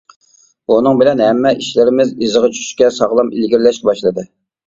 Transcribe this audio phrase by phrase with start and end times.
[0.69, 4.27] بۇنىڭ بىلەن ھەممە ئىشلىرىمىز ئىزىغا چۈشۈشكە، ساغلام ئىلگىرىلەشكە باشلىدى.